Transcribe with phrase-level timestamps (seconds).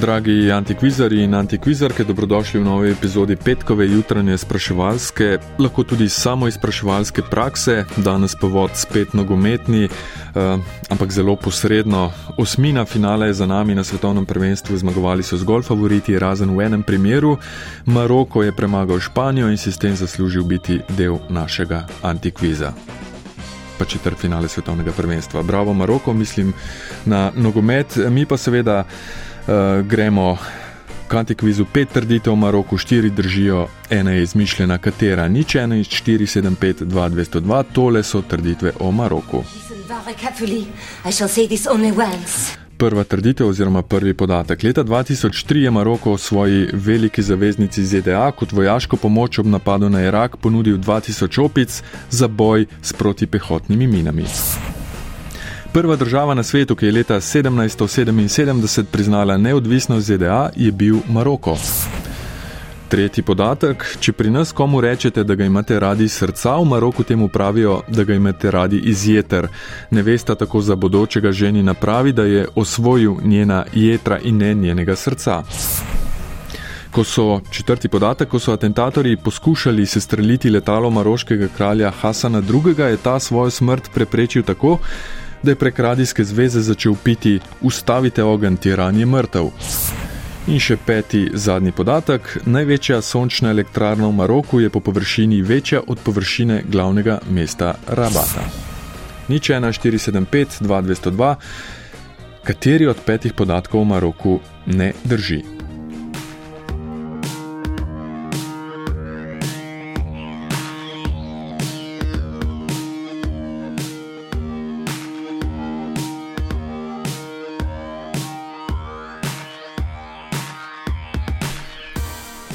[0.00, 7.22] Dragi antikvizari in antikvizarke, dobrodošli v novi epizodi petkove jutranje spraševalske, lahko tudi samo izpraševalske
[7.30, 7.84] prakse.
[7.96, 10.58] Danes pa vod spet nogometni, eh,
[10.88, 12.12] ampak zelo posredno.
[12.38, 16.82] Osmina finale je za nami na svetovnem prvenstvu, zmagovali so zgolj favoriti, razen v enem
[16.82, 17.36] primeru.
[17.84, 22.72] Maroko je premagal Španijo in si s tem zaslužil biti del našega antikviza.
[23.78, 25.42] Pa četrt finale svetovnega prvenstva.
[25.42, 26.52] Bravo, Maroko, mislim
[27.04, 28.84] na nogomet, mi pa seveda
[29.48, 30.36] uh, gremo
[31.08, 31.64] k antikvizu.
[31.72, 38.02] Pet trditev v Maroku, štiri držijo, ena je izmišljena, katera nič, ena iz 475-2202, tole
[38.02, 39.44] so trditve o Maroku.
[42.78, 44.62] Prva trditev oziroma prvi podatek.
[44.62, 50.36] Leta 2003 je Maroko svoji veliki zaveznici ZDA kot vojaško pomoč ob napadu na Irak
[50.36, 54.24] ponudil 2000 opic za boj s protipehotnimi minami.
[55.78, 61.56] Prva država na svetu, ki je leta 1777 priznala neodvisnost ZDA, je bil Maroko.
[62.88, 67.28] Tretji podatek: če pri nas komu rečete, da ga imate radi srca, v Maroku temu
[67.28, 69.46] pravijo, da ga imate radi izjeter.
[69.90, 75.42] Nevesta tako za bodočega ženina pravi, da je osvojil njena jetra in ne njenega srca.
[76.90, 82.96] Ko so, četrti podatek, ko so atentatorji poskušali sestreliti letalo maroškega kralja Hasana II., je
[82.96, 84.78] ta svojo smrt preprečil tako,
[85.42, 89.50] da je prek radijske zveze začel piti: Ustavite ogenj, tiran je mrtev.
[90.48, 96.00] In še peti, zadnji podatek: največja sončna elektrarna v Maroku je po površini večja od
[96.04, 98.46] površine glavnega mesta Rabata.
[99.28, 101.34] Nič 1475, 2202,
[102.44, 105.57] kateri od petih podatkov v Maroku ne drži.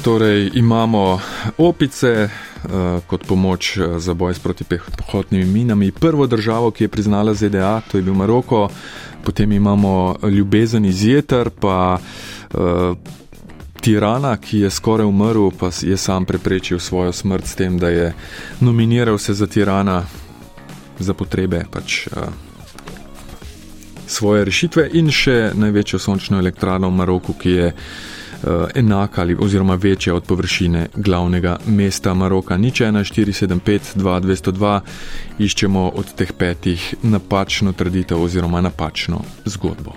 [0.04, 1.20] Torej, imamo
[1.58, 2.70] opice uh,
[3.06, 5.92] kot pomoč eh, za boj s protipehotnimi minami.
[5.92, 8.68] Prvo državo, ki je priznala ZDA, to je bil Maroko,
[9.24, 12.96] potem imamo ljubezen iz jeter, pa uh,
[13.80, 18.12] tirana, ki je skoraj umrl, pa je sam preprečil svojo smrt s tem, da je
[18.60, 20.02] nominiral se za tirana
[20.98, 22.06] za potrebe pač.
[22.06, 22.28] Uh,
[24.06, 28.13] Svoje rešitve in še največjo sončno elektrarno v Maroku, ki je uh, Eh,
[28.74, 32.56] enaka ali oziroma večja od površine glavnega mesta Maroka.
[32.56, 34.80] Nič 1475-2202
[35.38, 39.92] iščemo od teh petih napačno trditev oziroma napačno zgodbo.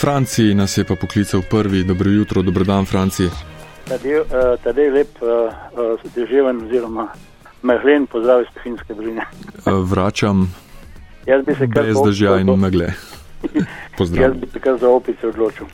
[0.00, 1.84] Franci nas je pa poklical prvi.
[1.84, 3.28] Dobro jutro, dobrodan, Franci.
[3.88, 4.26] Tadej, uh,
[4.64, 7.08] tadej lep, uh, uh, deževen oziroma
[7.62, 9.26] meglen pozdrav iz Finske doline.
[9.66, 10.54] Vračam.
[11.68, 12.92] Brez držja in megle.
[13.98, 14.22] Pozdrav.
[14.22, 15.66] Jaz bi se kar za opice odločil.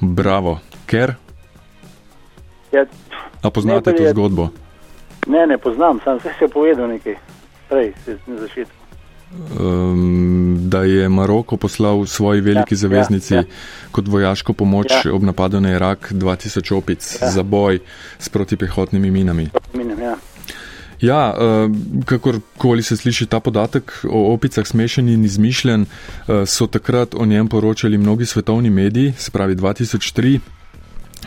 [0.00, 0.58] Bravo.
[0.86, 1.14] Ker?
[2.72, 2.84] Ja,
[3.42, 4.48] A poznate to zgodbo?
[5.26, 7.14] Ne, ne poznam, sam se je povedal nekaj
[7.68, 7.92] prej,
[8.26, 8.74] na začetku.
[9.60, 13.46] Um, da je Maroko poslal svoji veliki ja, zaveznici ja, ja.
[13.90, 15.14] kot vojaško pomoč ja.
[15.14, 17.30] ob napadu na Irak 2000 opic ja.
[17.30, 17.78] za boj
[18.18, 19.48] s protipehotnimi minami.
[19.74, 20.16] Minim, ja.
[21.00, 27.14] Ja, uh, kakorkoli se sliši ta podatek o opicah smešen in izmišljen, uh, so takrat
[27.14, 30.38] o njem poročali mnogi svetovni mediji, se pravi 2003.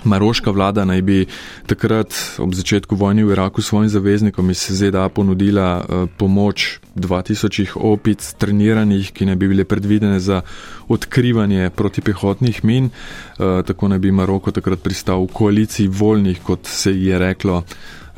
[0.03, 1.25] Maroška vlada naj bi
[1.67, 8.33] takrat ob začetku vojne v Iraku svojim zaveznikom iz ZDA ponudila uh, pomoč 2000 opic
[8.37, 10.41] treniranih, ki naj bi bile predvidene za
[10.87, 12.89] odkrivanje protipehotnih min.
[13.37, 17.63] Tako naj bi Maroko takrat pristal v koaliciji voljnih, kot se je reklo.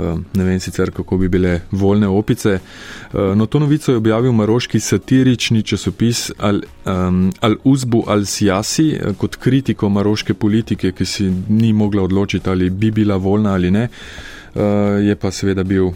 [0.01, 2.49] Eh, ne vem sicer, kako bi bile voljne opice.
[2.49, 6.31] Eh, no, to novico je objavil maroški satirični časopis
[7.41, 12.91] Al-Uzbu Al Al-Siasi eh, kot kritiko maroške politike, ki si ni mogla odločiti, ali bi
[12.91, 13.89] bila voljna ali ne.
[15.01, 15.91] Je pa seveda bil.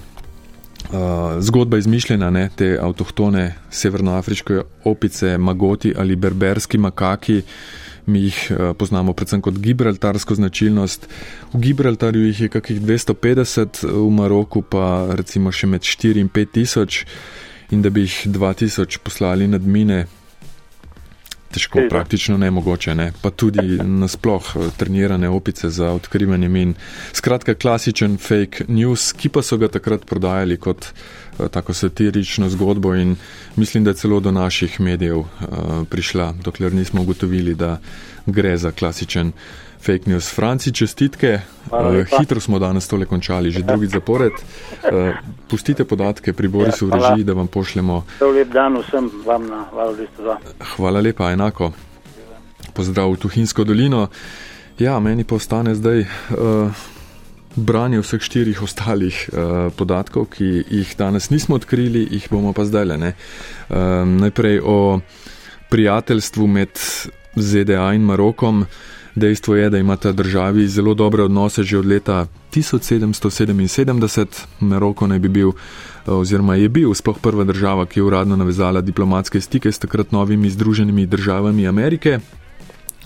[0.86, 8.52] Uh, zgodba izmišljena, ne, te avtohtone severnoafriške opice, magoti ali berberski makaki, uh, mi jih
[8.52, 11.07] eh, poznamo predvsem kot gibraltarsko značilnost.
[11.54, 16.52] V Gibraltarju jih je kakih 250, v Maroku pa recimo še med 4 in 5
[16.52, 17.06] tisoč
[17.72, 20.06] in da bi jih 2000 poslali nad mine.
[21.56, 23.12] Težko, praktično nemogoče, ne?
[23.22, 26.74] pa tudi nasploh eh, trenirane opice za odkrivanje min.
[27.16, 30.92] Skratka, klasičen fake news, ki pa so ga takrat prodajali kot
[31.40, 33.16] Eh, tako satirično zgodbo in
[33.56, 35.28] mislim, da je celo do naših medijev uh,
[35.90, 37.80] prišla, dokler nismo ugotovili, da
[38.25, 39.31] gre za klasičen
[39.86, 40.34] Fake news.
[40.34, 41.42] Franci, čestitke.
[41.70, 44.34] Uh, hitro smo danes tole končali, že drugi zapored.
[44.34, 45.14] Uh,
[45.46, 48.02] pustite podatke pri Borisu ja, v režiji, da vam pošljemo.
[48.34, 50.38] Lep dan vsem vam na Valdistu 2.
[50.76, 51.70] Hvala lepa, enako.
[52.74, 54.08] Pozdrav v Tuhinsko dolino.
[54.82, 56.74] Ja, meni pa ostane zdaj uh,
[57.54, 62.90] branje vseh štirih ostalih uh, podatkov, ki jih danes nismo odkrili, jih bomo pa zdaj
[62.90, 63.14] le.
[63.70, 64.98] Uh, najprej o
[65.70, 66.74] prijateljstvu med
[67.38, 68.66] ZDA in Marokom.
[69.16, 74.46] Dejstvo je, da imata državi zelo dobre odnose že od leta 1777.
[74.60, 75.52] Maroko naj bi bil,
[76.06, 80.50] oziroma je bil sploh prva država, ki je uradno navezala diplomatske stike s takrat novimi
[80.50, 82.20] združenimi državami Amerike.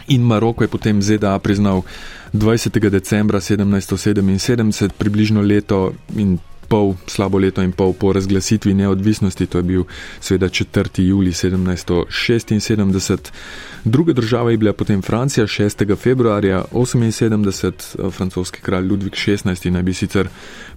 [0.07, 1.81] In Maroko je potem ZDA priznal
[2.33, 2.89] 20.
[2.89, 6.37] decembra 1777, približno leto in
[6.69, 9.83] pol, slabo leto in pol po razglasitvi neodvisnosti, to je bil
[10.19, 11.01] seveda 4.
[11.01, 13.31] juli 1776.
[13.83, 15.97] Druga država je bila potem Francija 6.
[15.97, 20.29] februarja 78, francoski kralj Ludvik XVI naj bi sicer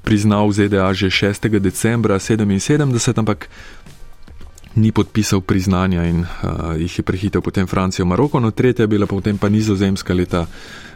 [0.03, 1.59] priznal ZDA že 6.
[1.59, 3.49] decembra 77, ampak
[4.75, 6.27] ni podpisal priznanja in uh,
[6.81, 10.47] jih je prehitev potem Francijo Maroko, no tretja je bila potem pa nizozemska leta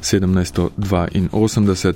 [0.01, 1.95] 1782.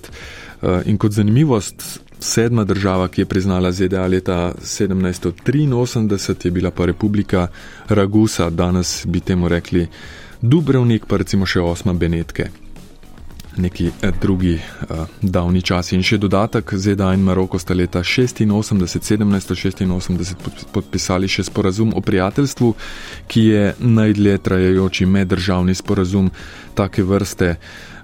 [0.60, 6.86] Uh, in kot zanimivost, sedma država, ki je priznala ZDA leta 1783, je bila pa
[6.86, 7.46] Republika
[7.88, 9.88] Ragusa, danes bi temu rekli
[10.40, 12.48] Dubrovnik, pa recimo še osma Benetke.
[13.56, 14.60] Neki eh, drugi uh,
[15.20, 15.96] davni časi.
[15.96, 22.74] In še dodatek, ZDA in Maroko sta leta 86, 1786 podpisali še sporazum o prijateljstvu,
[23.28, 26.30] ki je najdlje trajajoči meddržavni sporazum
[26.78, 27.56] take vrste.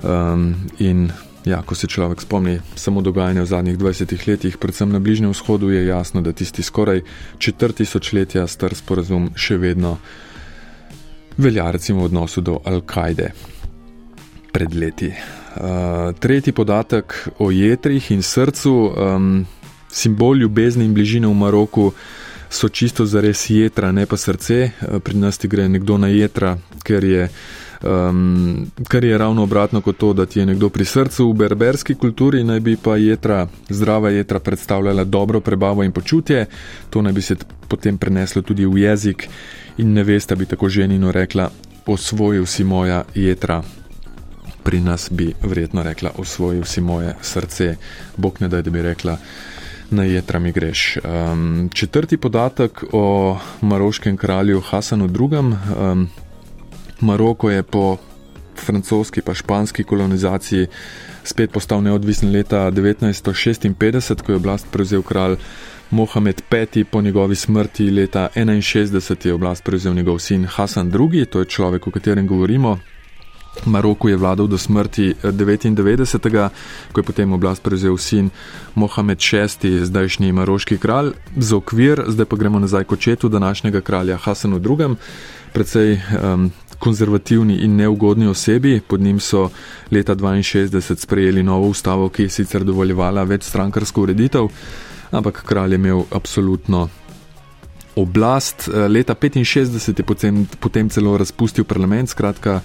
[0.04, 1.10] Um, in
[1.46, 5.70] Ja, ko se človek spomni samo dogajanja v zadnjih 20 letih, predvsem na Bližnjem vzhodu,
[5.70, 7.04] je jasno, da tisti skoraj
[7.38, 9.94] četrt tisočletja star sporazum še vedno
[11.38, 13.30] velja, recimo v odnosu do Al-Kaide
[14.50, 15.12] pred leti.
[15.14, 19.46] Uh, tretji podatek o jedrih in srcu, um,
[19.86, 21.92] simbol ljubezni in bližine v Maroku
[22.50, 24.58] so čisto zares jedra, ne pa srce.
[24.82, 27.28] Uh, pri nas ti gre nekdo na jedra, ker je
[27.82, 31.30] um, kar je ravno obratno kot to, da ti je nekdo pri srcu.
[31.30, 36.46] V berberski kulturi naj bi pa jedra, zdrava jedra predstavljala dobro prebavo in počutje,
[36.90, 37.36] to naj bi se
[37.68, 39.28] potem preneslo tudi v jezik
[39.78, 41.50] in nevesta bi tako ženino rekla:
[41.86, 43.62] Osvojil si moja jedra.
[44.62, 47.76] Pri nas bi verjetno rekla: Osvojil si moje srce.
[48.16, 49.18] Bog ne da, da bi rekla.
[49.90, 50.98] Na jedra mi greš.
[51.04, 55.38] Um, četrti podatek o maroškem kralju Hasanu II.
[55.38, 56.08] Um,
[57.00, 57.96] Maroko je po
[58.56, 60.66] francoski pa španski kolonizaciji
[61.24, 65.36] spet postal neodvisen leta 1956, ko je oblast prevzel kralj
[65.90, 66.84] Mohamed V.
[66.84, 71.86] Po njegovi smrti leta 1961 je oblast prevzel njegov sin Hasan II., to je človek,
[71.86, 72.78] o katerem govorimo.
[73.64, 76.48] Maroko je vladal do smrti 99.
[76.92, 78.30] ko je potem oblast prevzel sin
[78.74, 81.12] Mohamed VI., zdajšnji maroški kralj.
[81.36, 84.96] Za okvir, zdaj pa gremo nazaj k očetu današnjega kralja Hasanu II.,
[85.52, 88.80] predvsej um, konzervativni in neugodni osebi.
[88.80, 89.50] Pod njim so
[89.90, 94.48] leta 62 sprejeli novo ustavo, ki je sicer dovoljevala več strankarsko ureditev,
[95.10, 96.88] ampak kralj je imel absolutno
[97.96, 98.68] oblast.
[98.88, 102.60] Leta 65 je potem, potem celo razpustil parlament, skratka,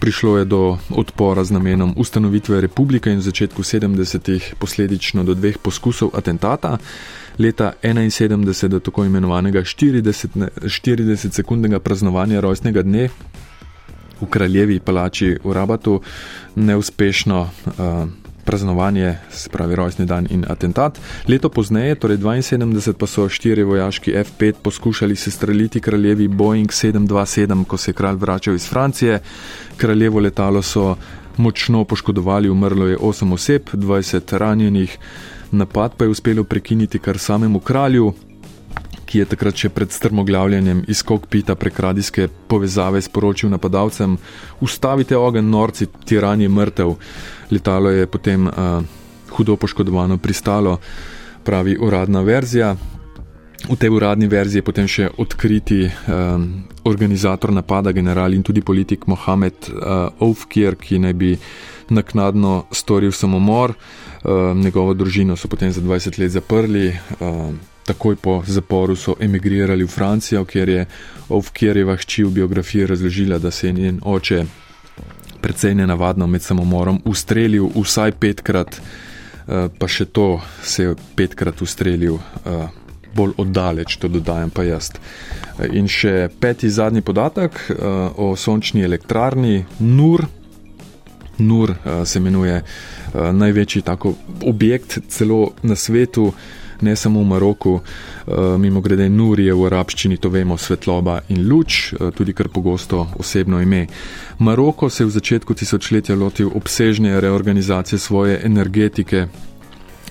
[0.00, 5.62] prišlo je do odpora z namenom ustanovitve republike in v začetku 70-ih posledično do dveh
[5.62, 6.78] poskusov atentata
[7.38, 13.08] leta 71 do tako imenovanega 40-sekundnega praznovanja rojstnega dne
[14.20, 16.00] v kraljevi palači v Rabatu,
[16.54, 18.08] neuspešno uh,
[18.44, 20.98] praznovanje, se pravi rojstni dan in atentat.
[21.28, 27.64] Leto pozneje, torej 72, pa so štiri vojaški F5 poskušali se streljiti kraljevi Boeing 727,
[27.64, 29.20] ko se je kralj vračal iz Francije.
[29.76, 30.96] Kraljevo letalo so
[31.36, 34.98] močno poškodovali, umrlo je 8 oseb, 20 ranjenih.
[35.50, 38.12] Napad pa je uspelo prekiniti kar samemu kralju,
[39.08, 44.18] ki je takrat še pred strmoglavljanjem iz kokpita prek radijske povezave sporočil napadalcem:
[44.60, 46.94] Ustavite ogen, norci, tiran je mrtev.
[47.50, 48.84] Letalo je potem uh,
[49.30, 50.78] hudo poškodovano pristalo,
[51.44, 52.76] pravi uradna verzija.
[53.68, 56.44] V tej uradni verziji je potem še odkriti um,
[56.84, 61.32] organizator napada, general in tudi politik Mohamed uh, Oufkir, ki naj bi
[61.90, 63.72] naknadno storil samomor.
[64.24, 66.88] Uh, njegovo družino so potem za 20 let zaprli.
[67.20, 67.54] Uh,
[67.86, 70.86] takoj po zaporu so emigrirali v Francijo, kjer je
[71.28, 74.44] Oufkirjeva hči v biografiji razložila, da se je njen oče
[75.40, 82.18] precej nenavadno med samomorom ustrelil vsaj petkrat, uh, pa še to se je petkrat ustrelil.
[83.14, 84.90] Bolj oddaleč, to dodajam pa jaz.
[85.72, 87.56] In še peti zadnji podatek
[88.20, 90.26] o sončni elektrarni Nur,
[91.38, 92.62] Nur se imenuje
[93.14, 96.32] največji tako objekt celo na svetu
[96.80, 101.48] ne samo v Maroku, eh, mimo grede Nur je v arabščini, to vemo, svetloba in
[101.48, 103.86] luč, eh, tudi kar pogosto osebno ime.
[104.38, 109.26] Maroko se je v začetku tisočletja lotil obsežne reorganizacije svoje energetike.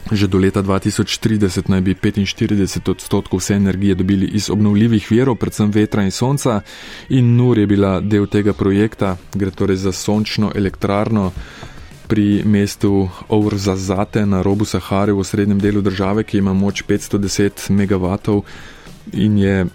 [0.08, 5.72] Že do leta 2030 naj bi 45 odstotkov vse energije dobili iz obnovljivih virov, predvsem
[5.72, 6.62] vetra in sonca,
[7.10, 11.32] in Nur je bila del tega projekta, gre torej za sončno elektrarno,
[12.08, 18.42] pri mestu Ourzazate na robu Sahare v srednjem delu države, ki ima moč 510 MW
[19.14, 19.66] in je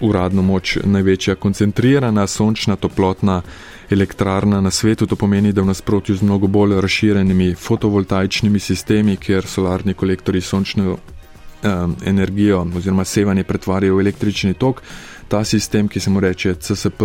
[0.00, 3.42] uradno moč največja koncentrirana sončna toplotna
[3.90, 5.06] elektrarna na svetu.
[5.06, 10.96] To pomeni, da v nasprotju z mnogo bolj razširjenimi fotovoltaičnimi sistemi, kjer solarni kolektori sončno
[10.96, 14.82] um, energijo oziroma sevanje pretvarjajo v električni tok,
[15.28, 17.02] ta sistem, ki se mu reče CSP,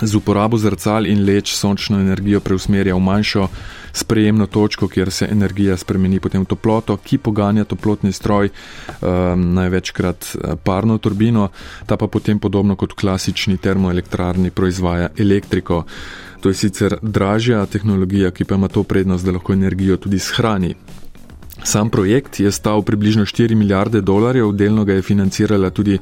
[0.00, 3.48] z uporabo zrcal in leč sončno energijo preusmerja v manjšo
[3.92, 10.28] sprejemno točko, kjer se energija spremeni potem v toploto, ki poganja toplotni stroj, um, največkrat
[10.34, 11.50] eh, parno turbino,
[11.86, 15.84] ta pa potem podobno kot klasični termoelektrarni proizvaja elektriko.
[16.40, 20.74] To je sicer dražja tehnologija, ki pa ima to prednost, da lahko energijo tudi shrani.
[21.64, 25.98] Sam projekt je stal približno 4 milijarde dolarjev, delno ga je financirala tudi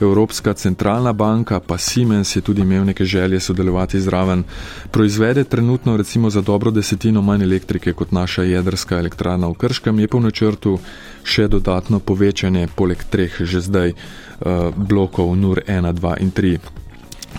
[0.00, 4.44] Evropska centralna banka, pa Siemens je tudi imel neke želje sodelovati zraven.
[4.90, 10.08] Proizvede trenutno recimo za dobro desetino manj elektrike kot naša jedrska elektrarna v Krškem, je
[10.08, 10.78] pa v načrtu
[11.24, 16.58] še dodatno povečanje poleg treh že zdaj uh, blokov NUR 1, 2 in 3.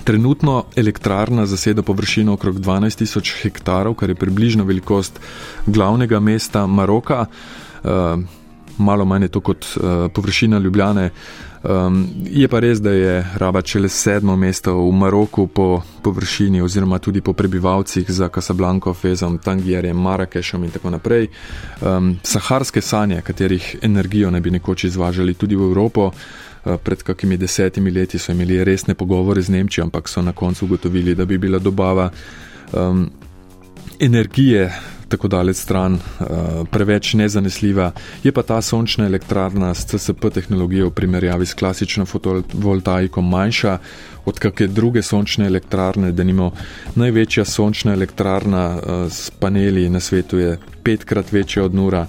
[0.04, 5.20] Trenutno elektrarna zaseda površino okrog 12 tisoč hektarov, kar je približno velikost
[5.66, 7.26] glavnega mesta Maroka.
[7.86, 8.20] Uh,
[8.78, 11.10] malo manj je to kot uh, površina Ljubljane.
[11.64, 17.00] Um, je pa res, da je Rabat šele sedmo mesto v Maroku po površini oziroma
[17.00, 21.28] tudi po prebivalcih za Casablanco, Fezom, Tangierjem, Marakešom in tako naprej.
[21.82, 26.12] Um, saharske sanje, katerih energijo ne bi nekoč izvažali tudi v Evropo.
[26.84, 31.14] Pred kakimi desetimi leti so imeli resne pogovore z Nemčijo, ampak so na koncu ugotovili,
[31.16, 32.10] da bi bila dobava
[32.74, 33.10] um,
[34.00, 34.72] energije
[35.08, 36.28] tako daleč stran, uh,
[36.72, 37.92] preveč nezanesljiva.
[38.24, 43.78] Je pa ta sončna elektrarna s CSP tehnologijo v primerjavi s klasično fotovoltaiko manjša
[44.26, 46.52] od kakšne druge sončne elektrarne, da nimo
[46.96, 52.08] največja sončna elektrarna uh, s paneli na svetu je petkrat večja od Nura.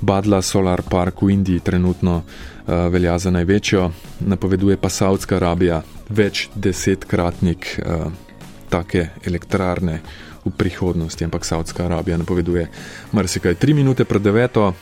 [0.00, 6.48] Badla Solar Park v Indiji trenutno uh, velja za največjo, napoveduje pa Saudska Arabija več
[6.54, 7.78] desetkratnik
[8.72, 10.00] take elektrarne
[10.44, 12.68] v prihodnosti, ampak Saudska Arabija napoveduje
[13.12, 13.54] marsikaj.
[13.54, 14.72] Tri minute pred deveto,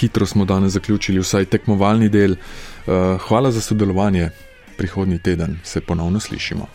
[0.00, 2.32] hitro smo danes zaključili vsaj tekmovalni del.
[2.32, 4.30] Uh, hvala za sodelovanje,
[4.76, 6.66] prihodnji teden se ponovno slišimo.